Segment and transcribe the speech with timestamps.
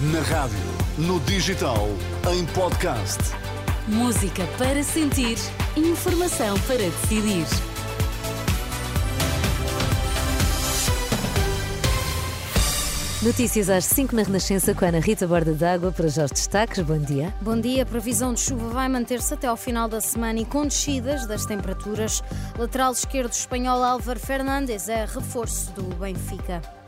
[0.00, 0.56] Na rádio,
[0.96, 1.86] no digital,
[2.32, 3.18] em podcast.
[3.86, 5.36] Música para sentir,
[5.76, 7.44] informação para decidir.
[13.22, 16.82] Notícias às 5 na Renascença com a Ana Rita Borda d'Água para já os destaques.
[16.82, 17.34] Bom dia.
[17.42, 17.82] Bom dia.
[17.82, 21.44] A previsão de chuva vai manter-se até ao final da semana e com descidas das
[21.44, 22.22] temperaturas.
[22.58, 26.79] Lateral esquerdo espanhol Álvaro Fernandes é reforço do Benfica.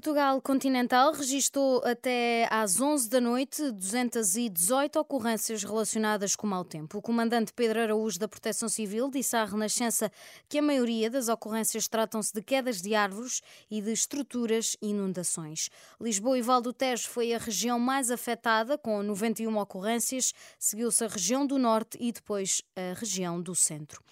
[0.00, 6.96] Portugal Continental registrou até às 11 da noite 218 ocorrências relacionadas com mau tempo.
[6.96, 10.10] O comandante Pedro Araújo da Proteção Civil disse à Renascença
[10.48, 15.68] que a maioria das ocorrências tratam-se de quedas de árvores e de estruturas e inundações.
[16.00, 21.08] Lisboa e Val do Tejo foi a região mais afetada, com 91 ocorrências, seguiu-se a
[21.08, 24.02] região do Norte e depois a região do Centro.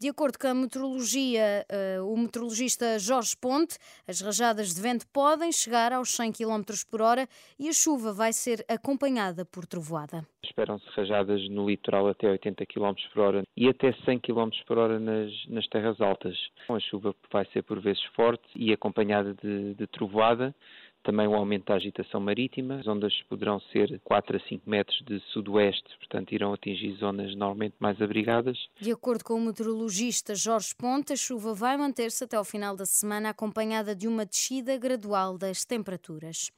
[0.00, 1.66] De acordo com a meteorologia,
[1.98, 3.76] uh, o meteorologista Jorge Ponte,
[4.06, 7.26] as rajadas de vento podem chegar aos 100 km por hora
[7.58, 10.24] e a chuva vai ser acompanhada por trovoada.
[10.44, 15.00] Esperam-se rajadas no litoral até 80 km por hora e até 100 km por hora
[15.00, 16.36] nas, nas terras altas.
[16.68, 20.54] A chuva vai ser por vezes forte e acompanhada de, de trovoada
[21.02, 22.80] também o aumento da agitação marítima.
[22.80, 27.76] As ondas poderão ser 4 a 5 metros de sudoeste, portanto irão atingir zonas normalmente
[27.78, 28.58] mais abrigadas.
[28.80, 32.86] De acordo com o meteorologista Jorge Ponte, a chuva vai manter-se até ao final da
[32.86, 36.50] semana, acompanhada de uma descida gradual das temperaturas.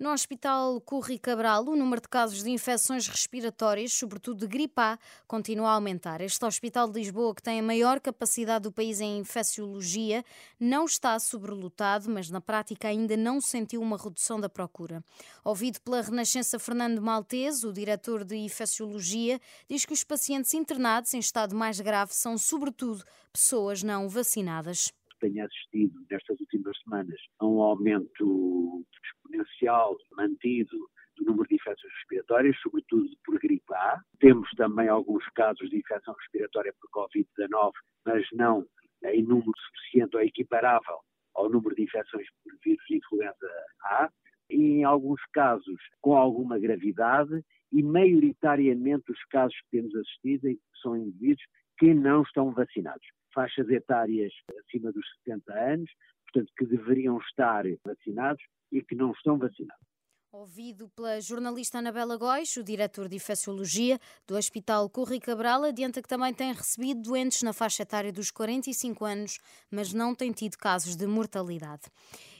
[0.00, 4.98] No Hospital Curri Cabral, o número de casos de infecções respiratórias, sobretudo de gripe A,
[5.28, 6.22] continua a aumentar.
[6.22, 10.24] Este Hospital de Lisboa, que tem a maior capacidade do país em infecciologia,
[10.58, 15.04] não está sobrelotado, mas na prática ainda não sentiu uma redução da procura.
[15.44, 21.18] Ouvido pela Renascença Fernando Maltese, o diretor de infecciologia, diz que os pacientes internados em
[21.18, 23.04] estado mais grave são, sobretudo,
[23.34, 24.94] pessoas não vacinadas.
[25.20, 30.76] Tenho assistido nestas últimas semanas a um aumento exponencial mantido
[31.16, 34.00] do número de infecções respiratórias, sobretudo por gripe A.
[34.18, 37.72] Temos também alguns casos de infecção respiratória por Covid-19,
[38.06, 38.66] mas não
[39.04, 41.00] em número suficiente ou equiparável
[41.34, 43.48] ao número de infecções por vírus de influenza
[43.84, 44.10] A.
[44.48, 50.96] E em alguns casos com alguma gravidade e maioritariamente os casos que temos assistido são
[50.96, 51.44] indivíduos
[51.78, 53.06] que não estão vacinados.
[53.32, 55.90] Faixas etárias acima dos 70 anos,
[56.24, 58.42] portanto, que deveriam estar vacinados
[58.72, 59.89] e que não estão vacinados.
[60.32, 63.98] Ouvido pela jornalista Anabela Góis, o diretor de infecciologia
[64.28, 69.04] do Hospital Corri Cabral, adianta que também tem recebido doentes na faixa etária dos 45
[69.04, 71.82] anos, mas não tem tido casos de mortalidade.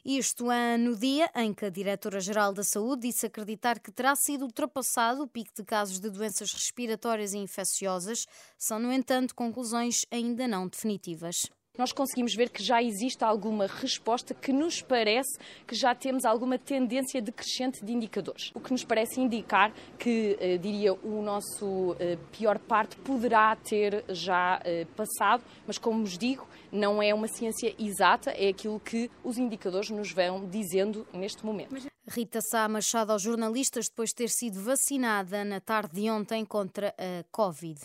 [0.04, 4.44] Isto é no dia em que a Diretora-Geral da Saúde disse acreditar que terá sido
[4.44, 8.24] ultrapassado o pico de casos de doenças respiratórias e infecciosas.
[8.56, 14.34] São, no entanto, conclusões ainda não definitivas nós conseguimos ver que já existe alguma resposta
[14.34, 18.50] que nos parece que já temos alguma tendência decrescente de indicadores.
[18.54, 24.04] O que nos parece indicar que, eh, diria, o nosso eh, pior parte poderá ter
[24.10, 29.10] já eh, passado, mas como vos digo, não é uma ciência exata, é aquilo que
[29.24, 31.74] os indicadores nos vão dizendo neste momento.
[32.06, 36.94] Rita Sá Machado aos jornalistas depois de ter sido vacinada na tarde de ontem contra
[36.98, 37.80] a Covid.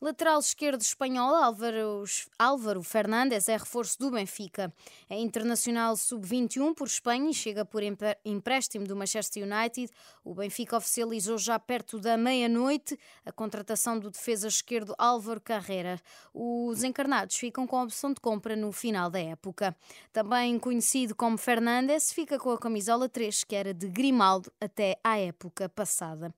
[0.00, 2.04] Lateral esquerdo espanhol Álvaro,
[2.38, 4.72] Álvaro Fernandes é reforço do Benfica.
[5.10, 7.82] É internacional sub-21 por Espanha e chega por
[8.24, 9.90] empréstimo do Manchester United.
[10.24, 16.00] O Benfica oficializou já perto da meia-noite a contratação do defesa esquerdo Álvaro Carreira.
[16.32, 19.76] Os encarnados ficam com a opção de compra no final da época.
[20.12, 25.18] Também conhecido como Fernandes, fica com a camisola 3, que era de Grimaldo até à
[25.18, 26.32] época passada.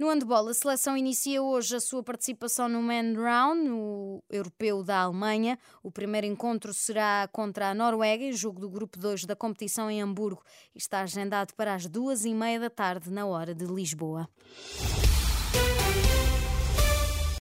[0.00, 5.00] No handball, a seleção inicia hoje a sua participação no Man Round, no europeu da
[5.00, 5.58] Alemanha.
[5.82, 10.00] O primeiro encontro será contra a Noruega, em jogo do grupo 2 da competição em
[10.00, 10.42] Hamburgo.
[10.74, 14.26] Está agendado para as duas e meia da tarde, na hora de Lisboa.